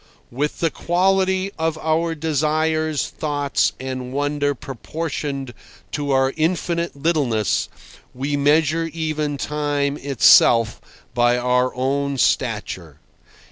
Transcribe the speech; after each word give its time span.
With 0.31 0.61
the 0.61 0.71
quality 0.71 1.51
of 1.59 1.77
our 1.77 2.15
desires, 2.15 3.07
thoughts, 3.09 3.73
and 3.79 4.11
wonder 4.11 4.55
proportioned 4.55 5.53
to 5.91 6.09
our 6.09 6.33
infinite 6.37 6.95
littleness, 6.95 7.69
we 8.11 8.35
measure 8.35 8.89
even 8.93 9.37
time 9.37 9.97
itself 9.97 10.81
by 11.13 11.37
our 11.37 11.71
own 11.75 12.17
stature. 12.17 12.99